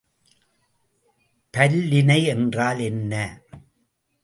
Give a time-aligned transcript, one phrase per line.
[1.53, 3.41] பல்லிணை என்றால் என்ன?